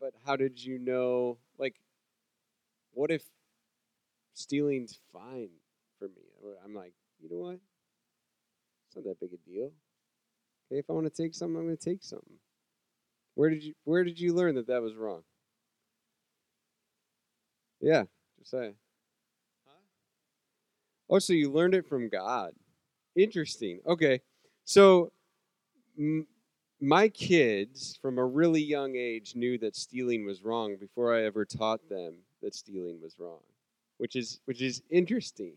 but 0.00 0.14
how 0.24 0.36
did 0.36 0.62
you 0.62 0.78
know? 0.78 1.38
Like, 1.58 1.76
what 2.92 3.10
if 3.10 3.24
stealing's 4.34 4.98
fine 5.12 5.50
for 5.98 6.08
me? 6.08 6.22
I'm 6.64 6.74
like, 6.74 6.92
you 7.20 7.28
know 7.30 7.38
what? 7.38 7.58
It's 8.86 8.96
not 8.96 9.04
that 9.04 9.20
big 9.20 9.32
a 9.32 9.36
deal. 9.48 9.72
Okay, 10.70 10.78
if 10.78 10.90
I 10.90 10.92
want 10.92 11.12
to 11.12 11.22
take 11.22 11.34
something, 11.34 11.56
I'm 11.56 11.66
going 11.66 11.76
to 11.76 11.90
take 11.90 12.02
something. 12.02 12.38
Where 13.34 13.50
did 13.50 13.62
you 13.64 13.74
Where 13.84 14.04
did 14.04 14.18
you 14.20 14.34
learn 14.34 14.56
that 14.56 14.66
that 14.68 14.82
was 14.82 14.94
wrong? 14.96 15.22
Yeah, 17.80 18.04
Josiah. 18.38 18.72
Huh? 19.66 19.80
Oh, 21.08 21.18
so 21.18 21.32
you 21.32 21.50
learned 21.50 21.74
it 21.74 21.86
from 21.86 22.08
God. 22.08 22.52
Interesting. 23.16 23.80
Okay, 23.86 24.20
so 24.64 25.12
m- 25.98 26.26
my 26.84 27.08
kids 27.08 27.98
from 28.00 28.18
a 28.18 28.24
really 28.24 28.62
young 28.62 28.96
age 28.96 29.34
knew 29.34 29.56
that 29.58 29.74
stealing 29.74 30.26
was 30.26 30.42
wrong 30.42 30.76
before 30.76 31.14
I 31.14 31.24
ever 31.24 31.44
taught 31.44 31.88
them 31.88 32.16
that 32.42 32.54
stealing 32.54 33.00
was 33.00 33.18
wrong, 33.18 33.40
which 33.98 34.16
is 34.16 34.40
which 34.44 34.60
is 34.60 34.82
interesting. 34.90 35.54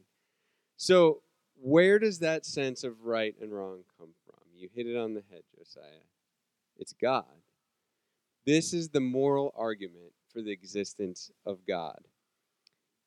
So, 0.77 1.21
where 1.61 1.99
does 1.99 2.19
that 2.19 2.45
sense 2.45 2.83
of 2.83 3.03
right 3.03 3.35
and 3.41 3.51
wrong 3.51 3.79
come 3.97 4.13
from? 4.25 4.39
You 4.55 4.69
hit 4.73 4.87
it 4.87 4.95
on 4.95 5.13
the 5.13 5.23
head, 5.29 5.41
Josiah. 5.57 6.05
It's 6.77 6.93
God. 6.93 7.25
This 8.45 8.73
is 8.73 8.89
the 8.89 9.01
moral 9.01 9.53
argument 9.57 10.13
for 10.31 10.41
the 10.41 10.51
existence 10.51 11.31
of 11.45 11.59
God. 11.67 11.99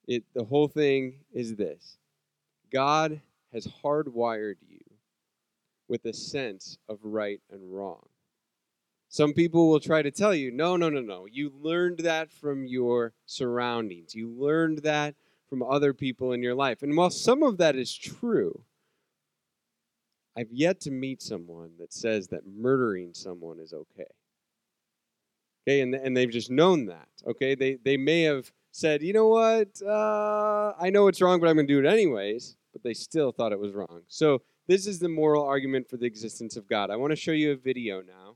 It, 0.07 0.25
the 0.35 0.45
whole 0.45 0.69
thing 0.69 1.21
is 1.33 1.57
this 1.57 1.97
God 2.71 3.21
has 3.53 3.67
hardwired 3.83 4.57
you 4.69 4.81
with 5.89 6.05
a 6.05 6.13
sense 6.13 6.77
of 6.89 6.99
right 7.03 7.41
and 7.51 7.75
wrong. 7.75 8.10
Some 9.13 9.33
people 9.33 9.69
will 9.69 9.81
try 9.81 10.03
to 10.03 10.13
tell 10.13 10.33
you, 10.33 10.53
no, 10.53 10.77
no, 10.77 10.89
no, 10.89 11.01
no. 11.01 11.27
You 11.27 11.53
learned 11.61 11.99
that 11.99 12.31
from 12.31 12.65
your 12.65 13.13
surroundings. 13.27 14.15
You 14.15 14.31
learned 14.31 14.79
that 14.85 15.17
from 15.49 15.65
other 15.65 15.93
people 15.93 16.33
in 16.33 16.45
your 16.45 16.55
life. 16.55 16.85
And 16.85 16.97
while 16.97 17.11
some 17.11 17.43
of 17.43 17.59
that 17.59 17.75
is 17.75 17.93
true, 17.93 18.63
I've 20.37 20.53
yet 20.53 20.81
to 20.83 20.93
meet 20.93 21.23
someone 21.23 21.73
that 21.81 21.93
says 21.93 22.29
that 22.29 22.47
murdering 22.47 23.13
someone 23.13 23.59
is 23.59 23.73
okay. 23.73 24.07
Okay, 25.67 25.81
and, 25.81 25.93
and 25.93 26.17
they've 26.17 26.31
just 26.31 26.53
known 26.53 26.87
that. 26.87 27.09
Okay, 27.27 27.57
they, 27.57 27.79
they 27.85 27.97
may 27.97 28.23
have 28.23 28.53
said, 28.71 29.03
you 29.03 29.13
know 29.13 29.27
what, 29.27 29.83
uh, 29.85 30.73
I 30.81 30.89
know 30.91 31.09
it's 31.09 31.21
wrong, 31.21 31.41
but 31.41 31.49
I'm 31.49 31.57
going 31.57 31.67
to 31.67 31.75
do 31.75 31.85
it 31.85 31.93
anyways, 31.93 32.55
but 32.73 32.85
they 32.85 32.95
still 32.95 33.33
thought 33.33 33.51
it 33.51 33.59
was 33.59 33.73
wrong. 33.73 34.03
So, 34.07 34.43
this 34.69 34.87
is 34.87 35.01
the 35.01 35.09
moral 35.09 35.45
argument 35.45 35.91
for 35.91 35.97
the 35.97 36.07
existence 36.07 36.57
of 36.57 36.69
God. 36.69 36.91
I 36.91 36.97
want 36.97 37.11
to 37.11 37.17
show 37.17 37.33
you 37.33 37.51
a 37.51 37.57
video 37.57 38.03
now 38.03 38.30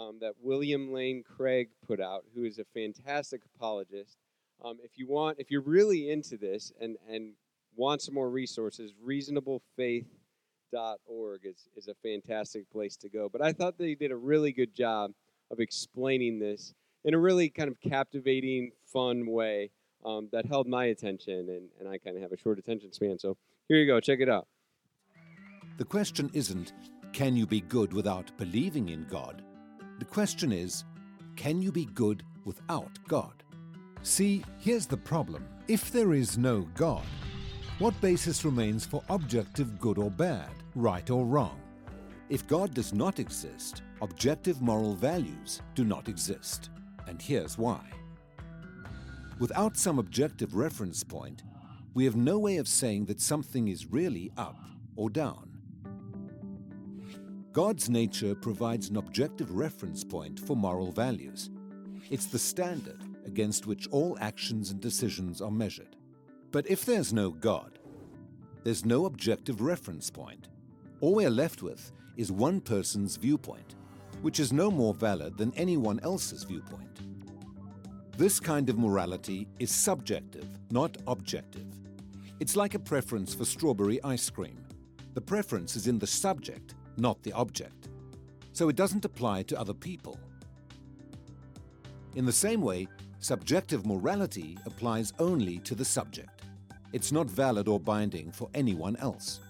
um, 0.00 0.18
that 0.20 0.32
William 0.40 0.92
Lane 0.92 1.22
Craig 1.22 1.68
put 1.86 2.00
out, 2.00 2.24
who 2.34 2.44
is 2.44 2.58
a 2.58 2.64
fantastic 2.74 3.42
apologist. 3.54 4.16
Um, 4.64 4.78
if 4.82 4.92
you 4.96 5.06
want, 5.06 5.38
if 5.38 5.50
you're 5.50 5.60
really 5.60 6.10
into 6.10 6.36
this 6.36 6.72
and, 6.80 6.96
and 7.08 7.34
want 7.76 8.02
some 8.02 8.14
more 8.14 8.30
resources, 8.30 8.92
reasonablefaith.org 9.04 11.40
is, 11.44 11.68
is 11.76 11.88
a 11.88 11.94
fantastic 12.02 12.70
place 12.70 12.96
to 12.96 13.08
go. 13.08 13.28
But 13.28 13.42
I 13.42 13.52
thought 13.52 13.78
they 13.78 13.94
did 13.94 14.10
a 14.10 14.16
really 14.16 14.52
good 14.52 14.74
job 14.74 15.12
of 15.50 15.60
explaining 15.60 16.38
this 16.38 16.74
in 17.04 17.14
a 17.14 17.18
really 17.18 17.48
kind 17.48 17.68
of 17.68 17.80
captivating, 17.80 18.72
fun 18.86 19.26
way 19.26 19.70
um, 20.04 20.28
that 20.32 20.46
held 20.46 20.66
my 20.66 20.86
attention, 20.86 21.48
and, 21.50 21.68
and 21.78 21.88
I 21.88 21.98
kind 21.98 22.16
of 22.16 22.22
have 22.22 22.32
a 22.32 22.36
short 22.36 22.58
attention 22.58 22.92
span. 22.92 23.18
So 23.18 23.36
here 23.68 23.78
you 23.78 23.86
go, 23.86 24.00
check 24.00 24.20
it 24.20 24.28
out. 24.28 24.46
The 25.78 25.84
question 25.84 26.30
isn't, 26.32 26.72
can 27.12 27.36
you 27.36 27.46
be 27.46 27.60
good 27.62 27.92
without 27.92 28.30
believing 28.38 28.90
in 28.90 29.04
God? 29.04 29.42
The 30.00 30.06
question 30.06 30.50
is, 30.50 30.84
can 31.36 31.60
you 31.60 31.70
be 31.70 31.84
good 31.84 32.22
without 32.46 32.98
God? 33.06 33.42
See, 34.00 34.42
here's 34.58 34.86
the 34.86 34.96
problem. 34.96 35.46
If 35.68 35.92
there 35.92 36.14
is 36.14 36.38
no 36.38 36.62
God, 36.74 37.04
what 37.78 38.00
basis 38.00 38.42
remains 38.42 38.86
for 38.86 39.02
objective 39.10 39.78
good 39.78 39.98
or 39.98 40.10
bad, 40.10 40.50
right 40.74 41.08
or 41.10 41.26
wrong? 41.26 41.60
If 42.30 42.48
God 42.48 42.72
does 42.72 42.94
not 42.94 43.18
exist, 43.18 43.82
objective 44.00 44.62
moral 44.62 44.94
values 44.94 45.60
do 45.74 45.84
not 45.84 46.08
exist. 46.08 46.70
And 47.06 47.20
here's 47.20 47.58
why. 47.58 47.82
Without 49.38 49.76
some 49.76 49.98
objective 49.98 50.54
reference 50.54 51.04
point, 51.04 51.42
we 51.92 52.06
have 52.06 52.16
no 52.16 52.38
way 52.38 52.56
of 52.56 52.68
saying 52.68 53.04
that 53.04 53.20
something 53.20 53.68
is 53.68 53.92
really 53.92 54.32
up 54.38 54.56
or 54.96 55.10
down. 55.10 55.49
God's 57.52 57.90
nature 57.90 58.36
provides 58.36 58.90
an 58.90 58.96
objective 58.96 59.50
reference 59.50 60.04
point 60.04 60.38
for 60.38 60.54
moral 60.54 60.92
values. 60.92 61.50
It's 62.08 62.26
the 62.26 62.38
standard 62.38 63.02
against 63.26 63.66
which 63.66 63.88
all 63.88 64.16
actions 64.20 64.70
and 64.70 64.80
decisions 64.80 65.42
are 65.42 65.50
measured. 65.50 65.96
But 66.52 66.70
if 66.70 66.84
there's 66.84 67.12
no 67.12 67.30
God, 67.30 67.80
there's 68.62 68.84
no 68.84 69.06
objective 69.06 69.62
reference 69.62 70.10
point. 70.10 70.46
All 71.00 71.16
we're 71.16 71.28
left 71.28 71.60
with 71.60 71.90
is 72.16 72.30
one 72.30 72.60
person's 72.60 73.16
viewpoint, 73.16 73.74
which 74.22 74.38
is 74.38 74.52
no 74.52 74.70
more 74.70 74.94
valid 74.94 75.36
than 75.36 75.52
anyone 75.56 75.98
else's 76.04 76.44
viewpoint. 76.44 77.00
This 78.16 78.38
kind 78.38 78.70
of 78.70 78.78
morality 78.78 79.48
is 79.58 79.72
subjective, 79.72 80.46
not 80.70 80.98
objective. 81.08 81.66
It's 82.38 82.54
like 82.54 82.74
a 82.74 82.78
preference 82.78 83.34
for 83.34 83.44
strawberry 83.44 84.00
ice 84.04 84.30
cream. 84.30 84.64
The 85.14 85.20
preference 85.20 85.74
is 85.74 85.88
in 85.88 85.98
the 85.98 86.06
subject, 86.06 86.76
not 86.96 87.22
the 87.22 87.32
object. 87.32 87.88
So 88.52 88.68
it 88.68 88.76
doesn't 88.76 89.04
apply 89.04 89.42
to 89.44 89.58
other 89.58 89.74
people. 89.74 90.18
In 92.16 92.26
the 92.26 92.32
same 92.32 92.60
way, 92.60 92.88
subjective 93.20 93.86
morality 93.86 94.58
applies 94.66 95.12
only 95.18 95.58
to 95.60 95.74
the 95.74 95.84
subject. 95.84 96.42
It's 96.92 97.12
not 97.12 97.26
valid 97.28 97.68
or 97.68 97.78
binding 97.78 98.32
for 98.32 98.48
anyone 98.54 98.96
else. 98.96 99.40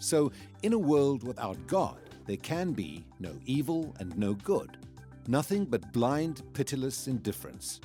So, 0.00 0.32
in 0.62 0.72
a 0.72 0.78
world 0.78 1.22
without 1.24 1.66
God, 1.66 1.98
there 2.26 2.36
can 2.36 2.72
be 2.72 3.04
no 3.18 3.32
evil 3.44 3.94
and 3.98 4.16
no 4.16 4.34
good, 4.34 4.78
nothing 5.26 5.64
but 5.64 5.92
blind, 5.92 6.42
pitiless 6.52 7.08
indifference. 7.08 7.80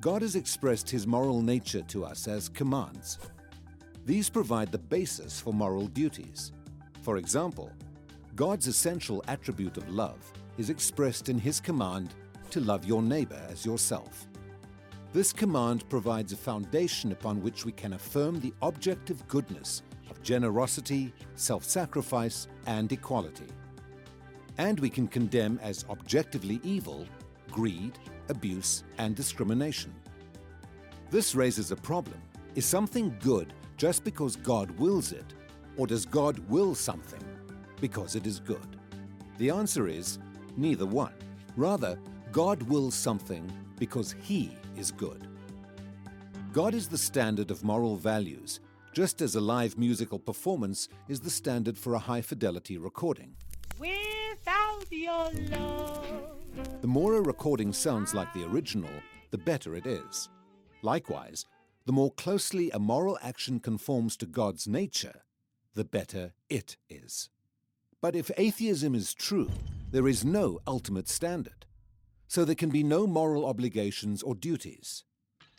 God 0.00 0.22
has 0.22 0.36
expressed 0.36 0.88
his 0.90 1.06
moral 1.06 1.40
nature 1.40 1.82
to 1.82 2.04
us 2.04 2.28
as 2.28 2.48
commands. 2.48 3.18
These 4.04 4.30
provide 4.30 4.70
the 4.70 4.78
basis 4.78 5.40
for 5.40 5.52
moral 5.52 5.88
duties. 5.88 6.52
For 7.06 7.18
example, 7.18 7.70
God's 8.34 8.66
essential 8.66 9.22
attribute 9.28 9.76
of 9.76 9.88
love 9.88 10.18
is 10.58 10.70
expressed 10.70 11.28
in 11.28 11.38
his 11.38 11.60
command 11.60 12.12
to 12.50 12.58
love 12.58 12.84
your 12.84 13.00
neighbor 13.00 13.40
as 13.48 13.64
yourself. 13.64 14.26
This 15.12 15.32
command 15.32 15.88
provides 15.88 16.32
a 16.32 16.36
foundation 16.36 17.12
upon 17.12 17.40
which 17.40 17.64
we 17.64 17.70
can 17.70 17.92
affirm 17.92 18.40
the 18.40 18.52
objective 18.60 19.24
goodness 19.28 19.84
of 20.10 20.20
generosity, 20.24 21.14
self 21.36 21.62
sacrifice, 21.62 22.48
and 22.66 22.90
equality. 22.90 23.52
And 24.58 24.80
we 24.80 24.90
can 24.90 25.06
condemn 25.06 25.60
as 25.62 25.84
objectively 25.88 26.58
evil 26.64 27.06
greed, 27.52 28.00
abuse, 28.30 28.82
and 28.98 29.14
discrimination. 29.14 29.94
This 31.12 31.36
raises 31.36 31.70
a 31.70 31.76
problem. 31.76 32.20
Is 32.56 32.66
something 32.66 33.16
good 33.20 33.52
just 33.76 34.02
because 34.02 34.34
God 34.34 34.72
wills 34.72 35.12
it, 35.12 35.35
or 35.76 35.86
does 35.86 36.06
God 36.06 36.38
will 36.48 36.74
something 36.74 37.22
because 37.80 38.14
it 38.14 38.26
is 38.26 38.40
good? 38.40 38.76
The 39.38 39.50
answer 39.50 39.88
is 39.88 40.18
neither 40.56 40.86
one. 40.86 41.14
Rather, 41.56 41.98
God 42.32 42.62
wills 42.62 42.94
something 42.94 43.50
because 43.78 44.14
He 44.22 44.56
is 44.76 44.90
good. 44.90 45.26
God 46.52 46.74
is 46.74 46.88
the 46.88 46.98
standard 46.98 47.50
of 47.50 47.64
moral 47.64 47.96
values, 47.96 48.60
just 48.94 49.20
as 49.20 49.34
a 49.34 49.40
live 49.40 49.76
musical 49.76 50.18
performance 50.18 50.88
is 51.08 51.20
the 51.20 51.30
standard 51.30 51.76
for 51.76 51.94
a 51.94 51.98
high 51.98 52.22
fidelity 52.22 52.78
recording. 52.78 53.34
Without 53.78 54.86
your 54.90 55.30
love. 55.50 56.30
The 56.80 56.88
more 56.88 57.14
a 57.14 57.20
recording 57.20 57.72
sounds 57.74 58.14
like 58.14 58.32
the 58.32 58.46
original, 58.46 58.90
the 59.30 59.38
better 59.38 59.76
it 59.76 59.86
is. 59.86 60.30
Likewise, 60.82 61.44
the 61.84 61.92
more 61.92 62.10
closely 62.12 62.70
a 62.70 62.78
moral 62.78 63.18
action 63.22 63.60
conforms 63.60 64.16
to 64.16 64.26
God's 64.26 64.66
nature, 64.66 65.22
the 65.76 65.84
better 65.84 66.32
it 66.48 66.76
is. 66.88 67.28
But 68.00 68.16
if 68.16 68.30
atheism 68.36 68.94
is 68.94 69.14
true, 69.14 69.50
there 69.90 70.08
is 70.08 70.24
no 70.24 70.58
ultimate 70.66 71.08
standard. 71.08 71.66
So 72.28 72.44
there 72.44 72.54
can 72.56 72.70
be 72.70 72.82
no 72.82 73.06
moral 73.06 73.46
obligations 73.46 74.22
or 74.22 74.34
duties. 74.34 75.04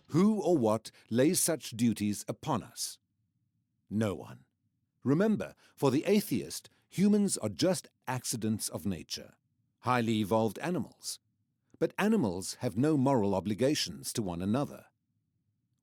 Who 0.08 0.42
or 0.42 0.58
what 0.58 0.92
lays 1.10 1.40
such 1.40 1.72
duties 1.72 2.26
upon 2.28 2.64
us? 2.64 2.98
No 3.90 4.16
one. 4.16 4.40
Remember, 5.04 5.54
for 5.76 5.92
the 5.92 6.04
atheist, 6.06 6.70
humans 6.90 7.38
are 7.38 7.50
just 7.50 7.88
accidents 8.08 8.70
of 8.70 8.86
nature, 8.86 9.34
highly 9.82 10.20
evolved 10.20 10.60
animals. 10.60 11.20
But 11.80 11.94
animals 12.00 12.58
have 12.62 12.76
no 12.76 12.98
moral 12.98 13.36
obligations 13.36 14.12
to 14.14 14.22
one 14.24 14.42
another. 14.42 14.86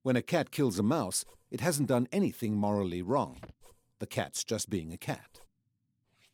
When 0.02 0.16
a 0.16 0.22
cat 0.22 0.50
kills 0.50 0.78
a 0.78 0.82
mouse, 0.82 1.24
it 1.50 1.60
hasn't 1.60 1.88
done 1.88 2.08
anything 2.10 2.56
morally 2.56 3.00
wrong. 3.00 3.38
The 4.00 4.06
cat's 4.06 4.44
just 4.44 4.68
being 4.70 4.92
a 4.92 4.98
cat. 4.98 5.40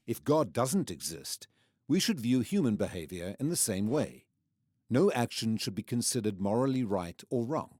If 0.06 0.24
God 0.24 0.52
doesn't 0.52 0.90
exist, 0.90 1.46
we 1.86 2.00
should 2.00 2.20
view 2.20 2.40
human 2.40 2.76
behavior 2.76 3.36
in 3.38 3.48
the 3.48 3.56
same 3.56 3.88
way. 3.88 4.24
no 4.90 5.10
action 5.12 5.56
should 5.56 5.74
be 5.74 5.82
considered 5.82 6.40
morally 6.40 6.82
right 6.82 7.22
or 7.30 7.44
wrong. 7.44 7.78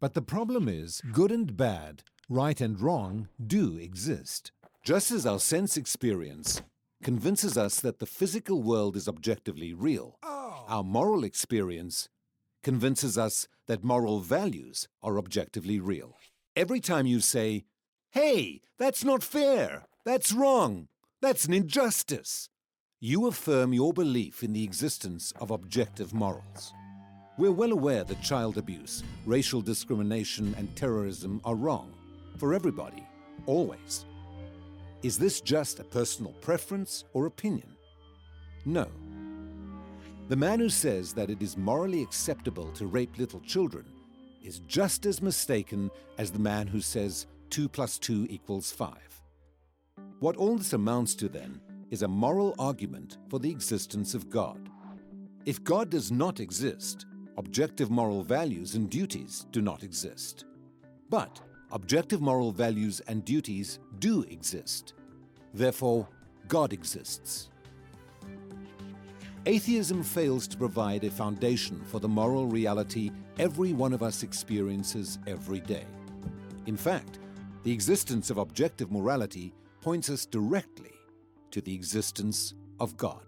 But 0.00 0.14
the 0.14 0.22
problem 0.22 0.68
is, 0.68 1.00
good 1.12 1.30
and 1.30 1.56
bad, 1.56 2.02
right 2.28 2.60
and 2.60 2.80
wrong, 2.80 3.28
do 3.44 3.76
exist. 3.78 4.50
Just 4.84 5.10
as 5.10 5.24
our 5.24 5.38
sense 5.38 5.76
experience 5.76 6.62
convinces 7.02 7.56
us 7.56 7.80
that 7.80 8.00
the 8.00 8.06
physical 8.06 8.62
world 8.62 8.96
is 8.96 9.08
objectively 9.08 9.72
real, 9.72 10.18
oh. 10.22 10.64
our 10.68 10.82
moral 10.82 11.22
experience 11.24 12.08
convinces 12.62 13.16
us 13.16 13.46
that 13.66 13.84
moral 13.84 14.18
values 14.20 14.88
are 15.02 15.18
objectively 15.18 15.78
real. 15.78 16.16
Every 16.56 16.80
time 16.80 17.06
you 17.06 17.20
say, 17.20 17.64
hey, 18.10 18.60
that's 18.78 19.04
not 19.04 19.22
fair, 19.22 19.86
that's 20.04 20.32
wrong, 20.32 20.88
that's 21.20 21.44
an 21.44 21.52
injustice, 21.52 22.48
you 23.00 23.26
affirm 23.26 23.72
your 23.72 23.92
belief 23.92 24.42
in 24.42 24.52
the 24.52 24.64
existence 24.64 25.32
of 25.40 25.50
objective 25.50 26.12
morals. 26.12 26.72
We're 27.36 27.52
well 27.52 27.70
aware 27.70 28.02
that 28.02 28.22
child 28.22 28.58
abuse, 28.58 29.04
racial 29.24 29.60
discrimination, 29.60 30.54
and 30.58 30.74
terrorism 30.74 31.40
are 31.44 31.54
wrong 31.54 31.94
for 32.38 32.54
everybody, 32.54 33.06
always. 33.46 34.04
Is 35.04 35.16
this 35.16 35.40
just 35.40 35.78
a 35.78 35.84
personal 35.84 36.32
preference 36.40 37.04
or 37.12 37.26
opinion? 37.26 37.76
No. 38.64 38.88
The 40.28 40.36
man 40.36 40.58
who 40.58 40.68
says 40.68 41.12
that 41.12 41.30
it 41.30 41.40
is 41.40 41.56
morally 41.56 42.02
acceptable 42.02 42.72
to 42.72 42.86
rape 42.86 43.16
little 43.16 43.40
children 43.40 43.84
is 44.42 44.58
just 44.60 45.06
as 45.06 45.22
mistaken 45.22 45.90
as 46.18 46.32
the 46.32 46.38
man 46.38 46.66
who 46.66 46.80
says 46.80 47.26
2 47.50 47.68
plus 47.68 47.98
2 47.98 48.26
equals 48.30 48.72
5. 48.72 48.94
What 50.20 50.36
all 50.36 50.56
this 50.56 50.72
amounts 50.72 51.14
to, 51.16 51.28
then, 51.28 51.60
is 51.90 52.02
a 52.02 52.08
moral 52.08 52.54
argument 52.58 53.18
for 53.28 53.38
the 53.38 53.50
existence 53.50 54.14
of 54.14 54.28
God. 54.28 54.68
If 55.46 55.64
God 55.64 55.90
does 55.90 56.12
not 56.12 56.40
exist, 56.40 57.06
objective 57.36 57.90
moral 57.90 58.22
values 58.22 58.74
and 58.74 58.90
duties 58.90 59.46
do 59.52 59.62
not 59.62 59.82
exist. 59.82 60.44
But 61.08 61.40
objective 61.72 62.20
moral 62.20 62.52
values 62.52 63.00
and 63.08 63.24
duties 63.24 63.78
do 63.98 64.22
exist. 64.24 64.94
Therefore, 65.54 66.08
God 66.48 66.72
exists. 66.72 67.50
Atheism 69.46 70.02
fails 70.02 70.46
to 70.48 70.58
provide 70.58 71.04
a 71.04 71.10
foundation 71.10 71.82
for 71.86 72.00
the 72.00 72.08
moral 72.08 72.46
reality 72.46 73.10
every 73.38 73.72
one 73.72 73.92
of 73.92 74.02
us 74.02 74.22
experiences 74.22 75.18
every 75.26 75.60
day. 75.60 75.86
In 76.66 76.76
fact, 76.76 77.17
the 77.68 77.74
existence 77.74 78.30
of 78.30 78.38
objective 78.38 78.90
morality 78.90 79.52
points 79.82 80.08
us 80.08 80.24
directly 80.24 80.94
to 81.50 81.60
the 81.60 81.74
existence 81.74 82.54
of 82.80 82.96
God. 82.96 83.26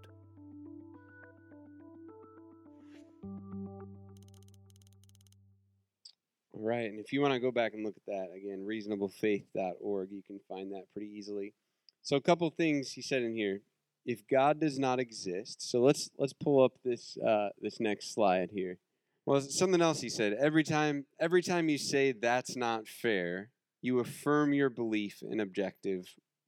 Right, 6.54 6.88
and 6.88 6.98
if 6.98 7.12
you 7.12 7.20
want 7.20 7.34
to 7.34 7.38
go 7.38 7.50
back 7.50 7.74
and 7.74 7.84
look 7.84 7.96
at 7.98 8.06
that 8.06 8.28
again, 8.34 8.64
reasonablefaith.org, 8.66 10.08
you 10.10 10.22
can 10.26 10.40
find 10.48 10.72
that 10.72 10.84
pretty 10.94 11.12
easily. 11.14 11.52
So 12.00 12.16
a 12.16 12.22
couple 12.22 12.48
things 12.48 12.92
he 12.92 13.02
said 13.02 13.22
in 13.22 13.34
here. 13.34 13.60
If 14.06 14.26
God 14.26 14.58
does 14.58 14.78
not 14.78 14.98
exist, 15.00 15.70
so 15.70 15.82
let's 15.82 16.08
let's 16.16 16.32
pull 16.32 16.64
up 16.64 16.72
this 16.82 17.18
uh, 17.18 17.50
this 17.60 17.78
next 17.78 18.14
slide 18.14 18.48
here. 18.54 18.78
Well, 19.26 19.42
something 19.42 19.82
else 19.82 20.00
he 20.00 20.08
said. 20.08 20.32
Every 20.32 20.64
time 20.64 21.04
every 21.20 21.42
time 21.42 21.68
you 21.68 21.76
say 21.76 22.12
that's 22.12 22.56
not 22.56 22.88
fair, 22.88 23.50
you 23.82 23.98
affirm 23.98 24.52
your 24.52 24.70
belief 24.70 25.22
in 25.22 25.40
objective 25.40 26.04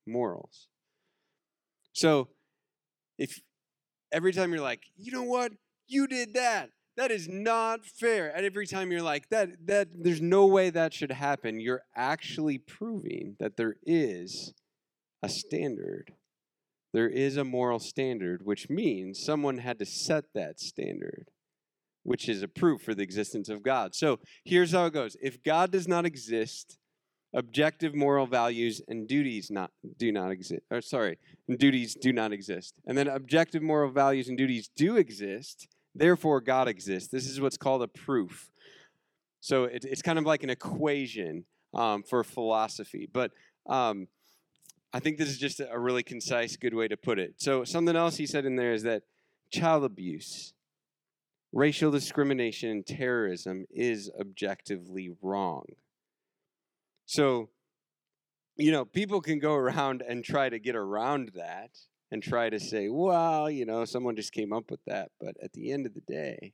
morals. 0.06 0.68
So 1.92 2.28
if 3.18 3.40
every 4.10 4.32
time 4.32 4.52
you're 4.52 4.62
like, 4.62 4.82
you 4.96 5.12
know 5.12 5.22
what, 5.22 5.52
you 5.86 6.06
did 6.06 6.34
that, 6.34 6.70
that 6.96 7.10
is 7.10 7.28
not 7.28 7.84
fair. 7.84 8.34
And 8.34 8.44
every 8.44 8.66
time 8.66 8.92
you're 8.92 9.02
like, 9.02 9.28
that 9.30 9.66
that 9.66 9.88
there's 9.94 10.20
no 10.20 10.46
way 10.46 10.70
that 10.70 10.92
should 10.92 11.12
happen, 11.12 11.60
you're 11.60 11.82
actually 11.96 12.58
proving 12.58 13.36
that 13.40 13.56
there 13.56 13.76
is 13.84 14.52
a 15.22 15.28
standard. 15.28 16.12
There 16.92 17.08
is 17.08 17.38
a 17.38 17.44
moral 17.44 17.78
standard, 17.78 18.44
which 18.44 18.68
means 18.68 19.24
someone 19.24 19.58
had 19.58 19.78
to 19.78 19.86
set 19.86 20.24
that 20.34 20.60
standard, 20.60 21.30
which 22.02 22.28
is 22.28 22.42
a 22.42 22.48
proof 22.48 22.82
for 22.82 22.94
the 22.94 23.02
existence 23.02 23.48
of 23.48 23.62
God. 23.62 23.94
So 23.94 24.18
here's 24.44 24.72
how 24.72 24.86
it 24.86 24.92
goes 24.92 25.16
if 25.22 25.42
God 25.42 25.70
does 25.70 25.88
not 25.88 26.04
exist, 26.04 26.78
objective 27.34 27.94
moral 27.94 28.26
values 28.26 28.82
and 28.88 29.08
duties 29.08 29.50
not 29.50 29.70
do 29.98 30.12
not 30.12 30.30
exist 30.30 30.62
or 30.70 30.80
sorry 30.80 31.18
duties 31.58 31.94
do 31.94 32.12
not 32.12 32.32
exist 32.32 32.74
and 32.86 32.96
then 32.96 33.08
objective 33.08 33.62
moral 33.62 33.90
values 33.90 34.28
and 34.28 34.36
duties 34.36 34.68
do 34.76 34.96
exist 34.96 35.68
therefore 35.94 36.40
god 36.40 36.68
exists 36.68 37.08
this 37.08 37.26
is 37.26 37.40
what's 37.40 37.56
called 37.56 37.82
a 37.82 37.88
proof 37.88 38.50
so 39.40 39.64
it, 39.64 39.84
it's 39.84 40.02
kind 40.02 40.18
of 40.18 40.26
like 40.26 40.42
an 40.42 40.50
equation 40.50 41.44
um, 41.74 42.02
for 42.02 42.22
philosophy 42.22 43.08
but 43.10 43.30
um, 43.66 44.08
I 44.92 45.00
think 45.00 45.16
this 45.16 45.28
is 45.28 45.38
just 45.38 45.60
a 45.60 45.78
really 45.78 46.02
concise, 46.02 46.56
good 46.56 46.74
way 46.74 46.86
to 46.88 46.96
put 46.96 47.18
it. 47.18 47.34
So, 47.38 47.64
something 47.64 47.96
else 47.96 48.16
he 48.16 48.26
said 48.26 48.44
in 48.44 48.56
there 48.56 48.74
is 48.74 48.82
that 48.82 49.04
child 49.50 49.84
abuse, 49.84 50.52
racial 51.52 51.90
discrimination, 51.90 52.70
and 52.70 52.86
terrorism 52.86 53.66
is 53.70 54.10
objectively 54.20 55.10
wrong. 55.22 55.64
So, 57.06 57.50
you 58.56 58.70
know, 58.70 58.84
people 58.84 59.20
can 59.20 59.38
go 59.38 59.54
around 59.54 60.02
and 60.06 60.24
try 60.24 60.48
to 60.48 60.58
get 60.58 60.76
around 60.76 61.32
that 61.34 61.70
and 62.10 62.22
try 62.22 62.50
to 62.50 62.60
say, 62.60 62.88
well, 62.88 63.50
you 63.50 63.64
know, 63.64 63.84
someone 63.84 64.16
just 64.16 64.32
came 64.32 64.52
up 64.52 64.70
with 64.70 64.84
that. 64.86 65.10
But 65.20 65.36
at 65.42 65.52
the 65.54 65.72
end 65.72 65.86
of 65.86 65.94
the 65.94 66.02
day, 66.02 66.52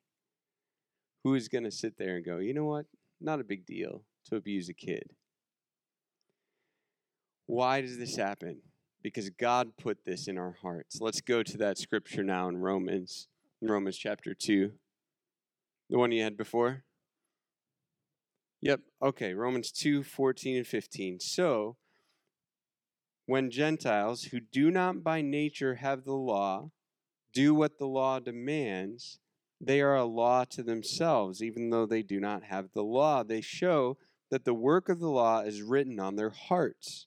who 1.24 1.34
is 1.34 1.48
going 1.48 1.64
to 1.64 1.70
sit 1.70 1.98
there 1.98 2.16
and 2.16 2.24
go, 2.24 2.38
you 2.38 2.54
know 2.54 2.64
what? 2.64 2.86
Not 3.20 3.40
a 3.40 3.44
big 3.44 3.66
deal 3.66 4.04
to 4.26 4.36
abuse 4.36 4.68
a 4.68 4.74
kid. 4.74 5.10
Why 7.46 7.80
does 7.80 7.98
this 7.98 8.16
happen? 8.16 8.60
Because 9.02 9.30
God 9.30 9.72
put 9.80 10.04
this 10.04 10.28
in 10.28 10.38
our 10.38 10.56
hearts. 10.62 11.00
Let's 11.00 11.20
go 11.20 11.42
to 11.42 11.58
that 11.58 11.78
scripture 11.78 12.22
now 12.22 12.48
in 12.48 12.58
Romans, 12.58 13.26
in 13.60 13.68
Romans 13.68 13.96
chapter 13.96 14.34
2. 14.34 14.70
The 15.90 15.98
one 15.98 16.12
you 16.12 16.22
had 16.22 16.36
before? 16.36 16.84
Yep, 18.60 18.80
okay, 19.02 19.34
Romans 19.34 19.70
2 19.70 20.02
14 20.02 20.56
and 20.58 20.66
15. 20.66 21.20
So, 21.20 21.76
when 23.26 23.50
Gentiles 23.50 24.24
who 24.24 24.40
do 24.40 24.70
not 24.70 25.04
by 25.04 25.20
nature 25.20 25.76
have 25.76 26.04
the 26.04 26.14
law 26.14 26.70
do 27.32 27.54
what 27.54 27.78
the 27.78 27.86
law 27.86 28.18
demands, 28.18 29.18
they 29.60 29.80
are 29.80 29.94
a 29.94 30.04
law 30.04 30.44
to 30.44 30.62
themselves, 30.62 31.42
even 31.42 31.70
though 31.70 31.86
they 31.86 32.02
do 32.02 32.18
not 32.18 32.44
have 32.44 32.70
the 32.74 32.82
law. 32.82 33.22
They 33.22 33.40
show 33.40 33.98
that 34.30 34.44
the 34.44 34.54
work 34.54 34.88
of 34.88 34.98
the 34.98 35.10
law 35.10 35.40
is 35.40 35.62
written 35.62 36.00
on 36.00 36.16
their 36.16 36.30
hearts 36.30 37.06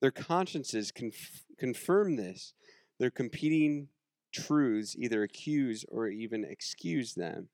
their 0.00 0.10
consciences 0.10 0.92
conf- 0.92 1.44
confirm 1.58 2.16
this. 2.16 2.54
Their 2.98 3.10
competing 3.10 3.88
truths 4.32 4.96
either 4.96 5.22
accuse 5.22 5.84
or 5.88 6.08
even 6.08 6.44
excuse 6.44 7.14
them. 7.14 7.48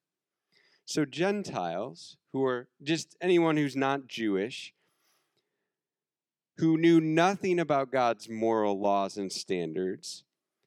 So, 0.86 1.04
Gentiles, 1.04 2.16
who 2.32 2.44
are 2.44 2.68
just 2.82 3.16
anyone 3.20 3.56
who's 3.56 3.76
not 3.76 4.06
Jewish, 4.06 4.74
who 6.58 6.76
knew 6.76 7.00
nothing 7.00 7.58
about 7.58 7.90
God's 7.90 8.28
moral 8.28 8.78
laws 8.78 9.16
and 9.16 9.32
standards, 9.32 10.24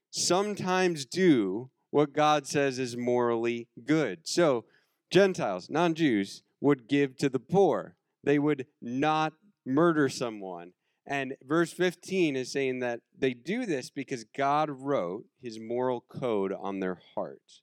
sometimes 0.09 1.05
do 1.05 1.69
what 1.91 2.13
God 2.13 2.47
says 2.47 2.79
is 2.79 2.97
morally 2.97 3.67
good. 3.85 4.21
So, 4.23 4.65
Gentiles, 5.11 5.69
non 5.69 5.93
Jews, 5.93 6.43
would 6.59 6.87
give 6.87 7.17
to 7.17 7.29
the 7.29 7.39
poor. 7.39 7.95
They 8.23 8.39
would 8.39 8.65
not 8.81 9.33
murder 9.65 10.09
someone. 10.09 10.73
And 11.05 11.35
verse 11.41 11.71
15 11.71 12.35
is 12.35 12.51
saying 12.51 12.79
that 12.79 12.99
they 13.17 13.33
do 13.33 13.65
this 13.65 13.89
because 13.89 14.25
God 14.35 14.69
wrote 14.69 15.25
his 15.41 15.59
moral 15.59 16.01
code 16.01 16.51
on 16.51 16.79
their 16.79 16.99
heart. 17.15 17.61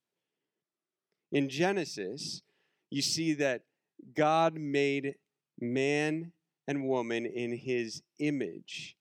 In 1.30 1.50
Genesis, 1.50 2.42
you 2.94 3.02
see 3.02 3.34
that 3.34 3.62
God 4.14 4.54
made 4.54 5.16
man 5.60 6.30
and 6.68 6.84
woman 6.84 7.26
in 7.26 7.56
his 7.56 8.02
image. 8.20 8.96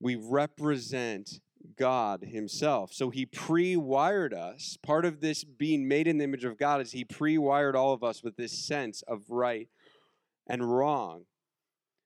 We 0.00 0.14
represent 0.14 1.40
God 1.76 2.22
himself. 2.22 2.92
So 2.92 3.10
he 3.10 3.26
pre 3.26 3.76
wired 3.76 4.32
us. 4.32 4.78
Part 4.80 5.04
of 5.04 5.20
this 5.20 5.42
being 5.42 5.88
made 5.88 6.06
in 6.06 6.18
the 6.18 6.24
image 6.24 6.44
of 6.44 6.56
God 6.56 6.80
is 6.80 6.92
he 6.92 7.04
pre 7.04 7.36
wired 7.36 7.74
all 7.74 7.92
of 7.92 8.04
us 8.04 8.22
with 8.22 8.36
this 8.36 8.64
sense 8.64 9.02
of 9.08 9.22
right 9.28 9.68
and 10.46 10.70
wrong. 10.70 11.24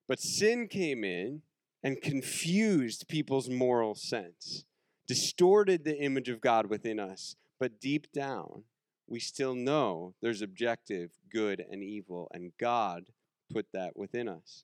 But 0.07 0.19
sin 0.19 0.67
came 0.67 1.03
in 1.03 1.43
and 1.83 2.01
confused 2.01 3.07
people's 3.07 3.47
moral 3.47 3.93
sense, 3.93 4.65
distorted 5.07 5.83
the 5.83 5.99
image 5.99 6.29
of 6.29 6.41
God 6.41 6.65
within 6.65 6.99
us. 6.99 7.35
But 7.59 7.79
deep 7.79 8.11
down, 8.11 8.63
we 9.09 9.19
still 9.19 9.55
know 9.55 10.13
there's 10.21 10.41
objective 10.41 11.11
good 11.31 11.65
and 11.71 11.83
evil, 11.83 12.29
and 12.33 12.51
God 12.59 13.05
put 13.51 13.67
that 13.73 13.97
within 13.97 14.27
us. 14.27 14.63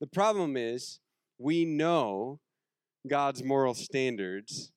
The 0.00 0.06
problem 0.06 0.56
is, 0.56 0.98
we 1.38 1.64
know 1.64 2.40
God's 3.06 3.42
moral 3.42 3.74
standards, 3.74 4.72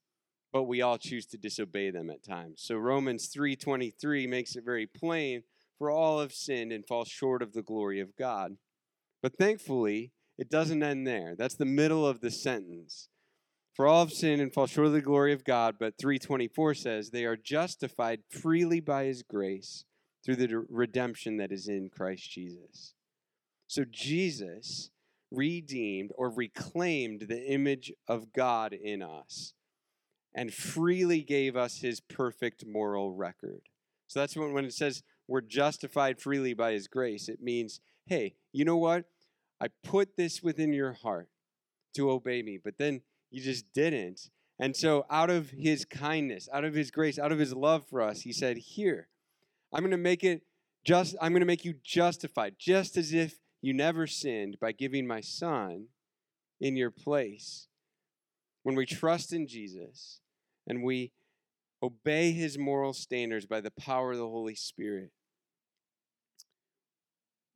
but 0.52 0.64
we 0.64 0.82
all 0.82 0.98
choose 0.98 1.26
to 1.28 1.38
disobey 1.38 1.92
them 1.92 2.10
at 2.10 2.24
times. 2.24 2.62
So 2.62 2.76
Romans 2.76 3.28
3:23 3.28 4.28
makes 4.28 4.56
it 4.56 4.64
very 4.64 4.88
plain, 4.88 5.44
for 5.78 5.90
all 5.90 6.20
have 6.20 6.34
sinned 6.34 6.72
and 6.72 6.86
fall 6.86 7.06
short 7.06 7.42
of 7.42 7.54
the 7.54 7.62
glory 7.62 8.00
of 8.00 8.16
God. 8.16 8.58
But 9.22 9.38
thankfully, 9.38 10.12
it 10.38 10.50
doesn't 10.50 10.84
end 10.84 11.08
there. 11.08 11.36
That's 11.36 11.56
the 11.56 11.66
middle 11.66 12.06
of 12.06 12.22
the 12.22 12.32
sentence. 12.32 13.10
For 13.76 13.88
all 13.88 14.06
have 14.06 14.14
sinned 14.14 14.42
and 14.42 14.54
fall 14.54 14.68
short 14.68 14.88
of 14.88 14.94
the 14.94 15.02
glory 15.02 15.34
of 15.34 15.44
God, 15.44 15.76
but 15.78 15.98
324 16.00 16.74
says 16.76 17.10
they 17.10 17.26
are 17.26 17.36
justified 17.36 18.22
freely 18.30 18.80
by 18.80 19.04
his 19.04 19.22
grace 19.22 19.84
through 20.24 20.38
the 20.38 20.66
redemption 20.70 21.38
that 21.38 21.52
is 21.52 21.68
in 21.68 21.90
Christ 21.90 22.32
Jesus. 22.32 22.94
So 23.68 23.84
Jesus 23.84 24.92
redeemed 25.30 26.12
or 26.16 26.30
reclaimed 26.30 27.26
the 27.28 27.46
image 27.52 27.92
of 28.08 28.32
God 28.32 28.72
in 28.72 29.02
us 29.02 29.54
and 30.34 30.54
freely 30.54 31.22
gave 31.22 31.58
us 31.58 31.80
his 31.80 32.00
perfect 32.00 32.66
moral 32.66 33.14
record. 33.14 33.62
So 34.08 34.22
that's 34.22 34.38
when, 34.38 34.54
when 34.54 34.66
it 34.66 34.74
says 34.74 35.04
we're 35.28 35.42
justified 35.42 36.22
freely 36.22 36.54
by 36.54 36.72
his 36.72 36.88
grace, 36.88 37.28
it 37.28 37.42
means, 37.42 37.82
hey, 38.06 38.36
you 38.54 38.64
know 38.64 38.78
what? 38.78 39.06
I 39.60 39.68
put 39.84 40.16
this 40.16 40.42
within 40.42 40.72
your 40.72 40.94
heart 40.94 41.28
to 41.96 42.10
obey 42.10 42.42
me, 42.42 42.58
but 42.64 42.78
then 42.78 43.02
you 43.36 43.42
just 43.42 43.66
didn't. 43.74 44.30
And 44.58 44.74
so, 44.74 45.06
out 45.10 45.30
of 45.30 45.50
his 45.50 45.84
kindness, 45.84 46.48
out 46.54 46.64
of 46.64 46.74
his 46.74 46.90
grace, 46.90 47.20
out 47.20 47.34
of 47.34 47.40
his 47.40 47.54
love 47.54 47.86
for 47.90 48.02
us, 48.02 48.22
he 48.22 48.32
said, 48.32 48.56
Here, 48.56 49.10
I'm 49.74 49.82
going 49.82 49.92
to 49.92 49.98
make 49.98 50.24
it 50.24 50.44
just, 50.86 51.18
I'm 51.22 51.34
going 51.34 51.42
to 51.42 51.46
make 51.46 51.66
you 51.66 51.74
justified, 51.84 52.56
just 52.58 52.96
as 52.96 53.14
if 53.14 53.40
you 53.62 53.74
never 53.74 54.08
sinned 54.08 54.58
by 54.62 54.72
giving 54.72 55.06
my 55.06 55.20
son 55.20 55.88
in 56.62 56.78
your 56.78 56.92
place. 56.92 57.68
When 58.64 58.76
we 58.76 58.86
trust 58.86 59.34
in 59.34 59.48
Jesus 59.48 60.22
and 60.66 60.82
we 60.82 61.12
obey 61.84 62.32
his 62.32 62.58
moral 62.58 62.94
standards 62.94 63.46
by 63.46 63.60
the 63.60 63.72
power 63.72 64.14
of 64.14 64.18
the 64.18 64.30
Holy 64.30 64.56
Spirit, 64.56 65.12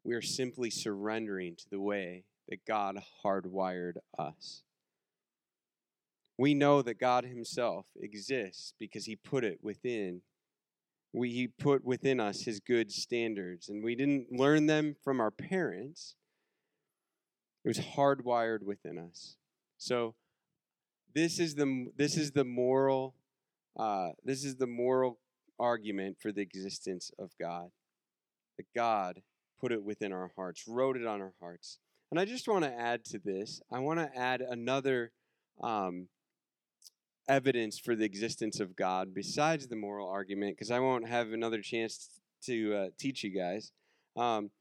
we 0.03 0.13
are 0.13 0.21
simply 0.21 0.69
surrendering 0.69 1.55
to 1.55 1.69
the 1.71 1.79
way 1.79 2.25
that 2.49 2.65
God 2.65 3.01
hardwired 3.23 3.93
us. 4.17 4.63
We 6.39 6.53
know 6.53 6.81
that 6.81 7.01
God 7.01 7.25
Himself 7.25 7.87
exists 8.01 8.73
because 8.79 9.03
He 9.03 9.17
put 9.17 9.43
it 9.43 9.59
within. 9.61 10.21
We, 11.11 11.31
he 11.31 11.47
put 11.47 11.83
within 11.83 12.21
us 12.21 12.43
His 12.43 12.61
good 12.61 12.93
standards, 12.93 13.67
and 13.67 13.83
we 13.83 13.93
didn't 13.93 14.31
learn 14.31 14.65
them 14.65 14.95
from 15.03 15.19
our 15.19 15.31
parents. 15.31 16.15
It 17.65 17.67
was 17.67 17.79
hardwired 17.79 18.63
within 18.63 18.97
us. 18.97 19.35
So, 19.77 20.15
this 21.13 21.39
is 21.39 21.55
the 21.55 21.87
this 21.97 22.15
is 22.15 22.31
the 22.31 22.45
moral 22.45 23.15
uh, 23.77 24.11
this 24.23 24.45
is 24.45 24.55
the 24.55 24.67
moral 24.67 25.19
argument 25.59 26.21
for 26.21 26.31
the 26.31 26.41
existence 26.41 27.11
of 27.19 27.31
God. 27.37 27.69
That 28.55 28.67
God 28.73 29.23
put 29.59 29.73
it 29.73 29.83
within 29.83 30.13
our 30.13 30.31
hearts, 30.37 30.69
wrote 30.69 30.95
it 30.95 31.05
on 31.05 31.21
our 31.21 31.33
hearts. 31.41 31.79
And 32.11 32.17
I 32.17 32.23
just 32.23 32.47
want 32.47 32.63
to 32.63 32.71
add 32.71 33.03
to 33.07 33.19
this. 33.19 33.61
I 33.69 33.79
want 33.79 33.99
to 33.99 34.17
add 34.17 34.39
another 34.39 35.11
um, 35.61 36.07
evidence 37.29 37.79
for 37.79 37.95
the 37.95 38.03
existence 38.03 38.59
of 38.59 38.75
God 38.75 39.13
besides 39.13 39.67
the 39.67 39.75
moral 39.75 40.09
argument, 40.09 40.57
because 40.57 40.71
I 40.71 40.79
won't 40.79 41.07
have 41.07 41.31
another 41.31 41.61
chance 41.61 42.09
to 42.45 42.75
uh, 42.75 42.87
teach 42.99 43.23
you 43.23 43.29
guys. 43.29 43.71
Um, 44.17 44.51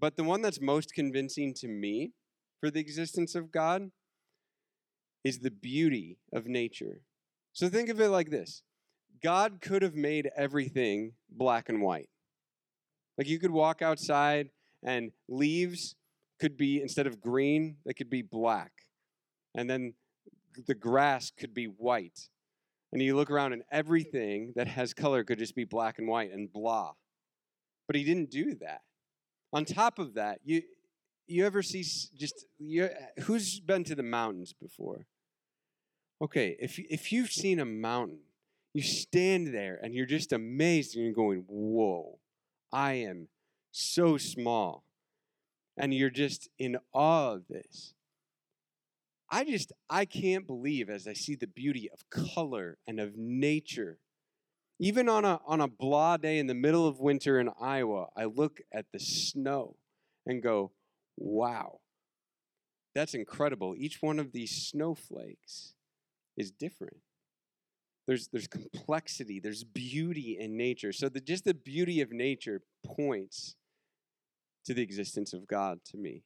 but 0.00 0.16
the 0.16 0.24
one 0.24 0.42
that's 0.42 0.60
most 0.60 0.92
convincing 0.92 1.54
to 1.54 1.68
me 1.68 2.12
for 2.60 2.70
the 2.70 2.80
existence 2.80 3.34
of 3.34 3.50
God 3.50 3.90
is 5.24 5.38
the 5.38 5.50
beauty 5.50 6.18
of 6.32 6.46
nature. 6.46 7.00
So 7.52 7.68
think 7.68 7.88
of 7.88 8.00
it 8.00 8.08
like 8.08 8.30
this 8.30 8.62
God 9.22 9.60
could 9.60 9.82
have 9.82 9.94
made 9.94 10.30
everything 10.36 11.12
black 11.30 11.68
and 11.68 11.82
white. 11.82 12.08
Like 13.16 13.28
you 13.28 13.38
could 13.38 13.50
walk 13.50 13.82
outside 13.82 14.50
and 14.82 15.10
leaves 15.28 15.96
could 16.38 16.56
be, 16.56 16.80
instead 16.80 17.06
of 17.06 17.20
green, 17.20 17.76
they 17.84 17.92
could 17.92 18.10
be 18.10 18.22
black. 18.22 18.70
And 19.56 19.68
then 19.68 19.94
the 20.66 20.74
grass 20.74 21.30
could 21.30 21.54
be 21.54 21.64
white. 21.64 22.28
And 22.92 23.02
you 23.02 23.16
look 23.16 23.30
around 23.30 23.52
and 23.52 23.62
everything 23.70 24.52
that 24.56 24.66
has 24.68 24.94
color 24.94 25.22
could 25.24 25.38
just 25.38 25.54
be 25.54 25.64
black 25.64 25.98
and 25.98 26.08
white 26.08 26.32
and 26.32 26.50
blah. 26.52 26.92
But 27.86 27.96
he 27.96 28.04
didn't 28.04 28.30
do 28.30 28.54
that. 28.56 28.82
On 29.52 29.64
top 29.64 29.98
of 29.98 30.14
that, 30.14 30.40
you 30.44 30.62
you 31.26 31.44
ever 31.44 31.62
see 31.62 31.82
just 31.82 32.46
you, 32.58 32.88
who's 33.24 33.60
been 33.60 33.84
to 33.84 33.94
the 33.94 34.02
mountains 34.02 34.54
before? 34.54 35.06
Okay, 36.22 36.56
if 36.58 36.78
if 36.78 37.12
you've 37.12 37.30
seen 37.30 37.60
a 37.60 37.64
mountain, 37.64 38.20
you 38.72 38.82
stand 38.82 39.48
there 39.48 39.78
and 39.82 39.94
you're 39.94 40.06
just 40.06 40.32
amazed 40.32 40.96
and 40.96 41.04
you're 41.04 41.14
going, 41.14 41.44
"Whoa, 41.46 42.18
I 42.72 42.94
am 42.94 43.28
so 43.70 44.16
small. 44.16 44.84
And 45.76 45.94
you're 45.94 46.10
just 46.10 46.48
in 46.58 46.78
awe 46.92 47.32
of 47.32 47.46
this. 47.48 47.94
I 49.30 49.44
just, 49.44 49.72
I 49.90 50.04
can't 50.04 50.46
believe 50.46 50.88
as 50.88 51.06
I 51.06 51.12
see 51.12 51.34
the 51.34 51.46
beauty 51.46 51.90
of 51.92 52.08
color 52.10 52.78
and 52.86 52.98
of 52.98 53.16
nature. 53.16 53.98
Even 54.80 55.08
on 55.08 55.24
a, 55.24 55.40
on 55.46 55.60
a 55.60 55.68
blah 55.68 56.16
day 56.16 56.38
in 56.38 56.46
the 56.46 56.54
middle 56.54 56.86
of 56.86 57.00
winter 57.00 57.38
in 57.40 57.50
Iowa, 57.60 58.06
I 58.16 58.24
look 58.24 58.60
at 58.72 58.86
the 58.92 59.00
snow 59.00 59.76
and 60.24 60.42
go, 60.42 60.72
wow, 61.16 61.80
that's 62.94 63.14
incredible. 63.14 63.74
Each 63.76 63.98
one 64.00 64.18
of 64.18 64.32
these 64.32 64.50
snowflakes 64.50 65.74
is 66.36 66.50
different 66.50 66.98
there's 68.08 68.28
there's 68.28 68.48
complexity 68.48 69.38
there's 69.38 69.62
beauty 69.62 70.36
in 70.40 70.56
nature 70.56 70.92
so 70.92 71.08
the, 71.08 71.20
just 71.20 71.44
the 71.44 71.54
beauty 71.54 72.00
of 72.00 72.10
nature 72.10 72.62
points 72.84 73.54
to 74.64 74.74
the 74.74 74.82
existence 74.82 75.32
of 75.32 75.46
god 75.46 75.78
to 75.84 75.96
me 75.96 76.22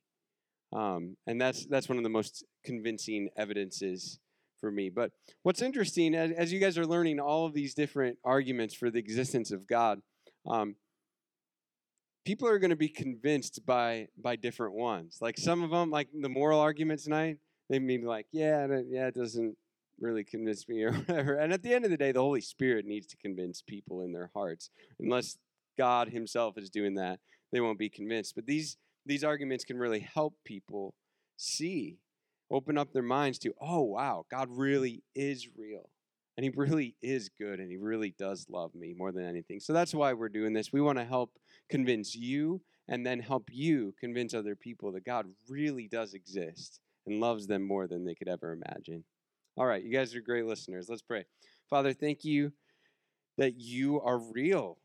um, 0.72 1.16
and 1.26 1.38
that's 1.38 1.66
that's 1.66 1.88
one 1.88 1.98
of 1.98 2.04
the 2.04 2.08
most 2.08 2.44
convincing 2.62 3.28
evidences 3.36 4.18
for 4.60 4.70
me 4.70 4.88
but 4.88 5.10
what's 5.42 5.62
interesting 5.62 6.14
as, 6.14 6.30
as 6.32 6.52
you 6.52 6.60
guys 6.60 6.78
are 6.78 6.86
learning 6.86 7.18
all 7.18 7.46
of 7.46 7.54
these 7.54 7.74
different 7.74 8.18
arguments 8.24 8.74
for 8.74 8.90
the 8.90 8.98
existence 8.98 9.50
of 9.50 9.66
god 9.66 10.00
um, 10.48 10.74
people 12.24 12.48
are 12.48 12.58
going 12.58 12.70
to 12.70 12.76
be 12.76 12.88
convinced 12.88 13.64
by 13.66 14.06
by 14.16 14.36
different 14.36 14.74
ones 14.74 15.18
like 15.20 15.38
some 15.38 15.62
of 15.62 15.70
them 15.70 15.90
like 15.90 16.08
the 16.20 16.28
moral 16.28 16.60
argument 16.60 17.00
tonight 17.00 17.38
they 17.68 17.78
mean 17.78 18.04
like 18.04 18.26
yeah 18.32 18.66
yeah 18.88 19.06
it 19.06 19.14
doesn't 19.14 19.56
really 20.02 20.24
convince 20.24 20.68
me 20.68 20.82
or 20.82 20.92
whatever. 20.92 21.34
And 21.34 21.52
at 21.52 21.62
the 21.62 21.72
end 21.72 21.84
of 21.84 21.90
the 21.90 21.96
day, 21.96 22.12
the 22.12 22.20
Holy 22.20 22.40
Spirit 22.40 22.84
needs 22.84 23.06
to 23.06 23.16
convince 23.16 23.62
people 23.62 24.02
in 24.02 24.12
their 24.12 24.30
hearts. 24.34 24.70
Unless 25.00 25.38
God 25.78 26.08
Himself 26.08 26.58
is 26.58 26.68
doing 26.68 26.94
that, 26.94 27.20
they 27.52 27.60
won't 27.60 27.78
be 27.78 27.88
convinced. 27.88 28.34
But 28.34 28.46
these 28.46 28.76
these 29.04 29.24
arguments 29.24 29.64
can 29.64 29.78
really 29.78 30.00
help 30.00 30.34
people 30.44 30.94
see, 31.36 31.98
open 32.52 32.78
up 32.78 32.92
their 32.92 33.02
minds 33.02 33.38
to, 33.40 33.54
oh 33.60 33.80
wow, 33.80 34.26
God 34.30 34.48
really 34.50 35.02
is 35.14 35.48
real. 35.56 35.88
And 36.36 36.44
he 36.44 36.50
really 36.54 36.96
is 37.02 37.28
good 37.28 37.60
and 37.60 37.70
he 37.70 37.76
really 37.76 38.14
does 38.18 38.46
love 38.48 38.74
me 38.74 38.94
more 38.96 39.12
than 39.12 39.24
anything. 39.24 39.60
So 39.60 39.72
that's 39.72 39.94
why 39.94 40.12
we're 40.12 40.28
doing 40.28 40.52
this. 40.52 40.72
We 40.72 40.80
want 40.80 40.98
to 40.98 41.04
help 41.04 41.32
convince 41.68 42.14
you 42.14 42.62
and 42.88 43.06
then 43.06 43.20
help 43.20 43.48
you 43.50 43.94
convince 44.00 44.34
other 44.34 44.56
people 44.56 44.92
that 44.92 45.04
God 45.04 45.26
really 45.48 45.88
does 45.88 46.14
exist 46.14 46.80
and 47.06 47.20
loves 47.20 47.46
them 47.46 47.66
more 47.66 47.86
than 47.86 48.04
they 48.04 48.14
could 48.14 48.28
ever 48.28 48.52
imagine. 48.52 49.04
All 49.56 49.66
right, 49.66 49.84
you 49.84 49.92
guys 49.92 50.14
are 50.14 50.20
great 50.20 50.46
listeners. 50.46 50.88
Let's 50.88 51.02
pray. 51.02 51.26
Father, 51.68 51.92
thank 51.92 52.24
you 52.24 52.52
that 53.36 53.58
you 53.58 54.00
are 54.00 54.18
real 54.18 54.78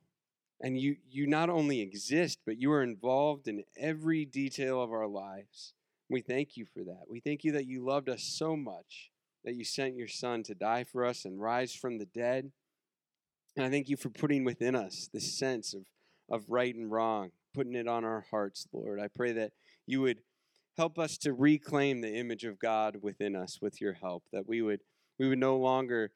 and 0.61 0.79
you 0.79 0.97
you 1.09 1.27
not 1.27 1.49
only 1.49 1.81
exist, 1.81 2.39
but 2.45 2.59
you 2.59 2.71
are 2.71 2.81
involved 2.81 3.47
in 3.47 3.63
every 3.77 4.25
detail 4.25 4.81
of 4.81 4.91
our 4.91 5.07
lives. 5.07 5.73
We 6.09 6.21
thank 6.21 6.55
you 6.55 6.65
for 6.65 6.83
that. 6.83 7.03
We 7.09 7.19
thank 7.19 7.43
you 7.43 7.51
that 7.53 7.65
you 7.65 7.83
loved 7.83 8.09
us 8.09 8.23
so 8.23 8.55
much 8.55 9.11
that 9.43 9.55
you 9.55 9.63
sent 9.63 9.95
your 9.95 10.07
son 10.07 10.43
to 10.43 10.55
die 10.55 10.83
for 10.83 11.05
us 11.05 11.25
and 11.25 11.41
rise 11.41 11.73
from 11.73 11.97
the 11.97 12.05
dead. 12.05 12.51
And 13.55 13.65
I 13.65 13.69
thank 13.69 13.89
you 13.89 13.97
for 13.97 14.09
putting 14.09 14.43
within 14.43 14.75
us 14.75 15.09
this 15.13 15.37
sense 15.37 15.73
of 15.73 15.83
of 16.29 16.43
right 16.49 16.75
and 16.75 16.91
wrong, 16.91 17.31
putting 17.53 17.75
it 17.75 17.87
on 17.87 18.03
our 18.03 18.25
hearts, 18.29 18.67
Lord. 18.73 18.99
I 18.99 19.07
pray 19.07 19.31
that 19.33 19.53
you 19.85 20.01
would 20.01 20.19
help 20.77 20.99
us 20.99 21.17
to 21.19 21.33
reclaim 21.33 22.01
the 22.01 22.13
image 22.13 22.43
of 22.43 22.59
God 22.59 22.97
within 23.01 23.35
us 23.35 23.59
with 23.61 23.81
your 23.81 23.93
help, 23.93 24.23
that 24.31 24.47
we 24.47 24.61
would 24.61 24.81
we 25.19 25.27
would 25.27 25.39
no 25.39 25.57
longer 25.57 26.11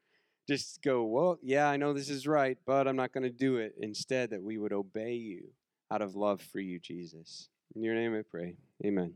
just 0.47 0.81
go, 0.81 1.03
well, 1.03 1.39
yeah, 1.41 1.69
I 1.69 1.77
know 1.77 1.93
this 1.93 2.09
is 2.09 2.27
right, 2.27 2.57
but 2.65 2.87
I'm 2.87 2.95
not 2.95 3.13
going 3.13 3.23
to 3.23 3.29
do 3.29 3.57
it. 3.57 3.73
Instead, 3.79 4.31
that 4.31 4.43
we 4.43 4.57
would 4.57 4.73
obey 4.73 5.13
you 5.13 5.43
out 5.91 6.01
of 6.01 6.15
love 6.15 6.41
for 6.41 6.59
you, 6.59 6.79
Jesus. 6.79 7.49
In 7.75 7.83
your 7.83 7.95
name 7.95 8.15
I 8.15 8.23
pray. 8.29 8.55
Amen. 8.85 9.13